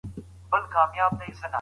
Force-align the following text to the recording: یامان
یامان 0.51 1.41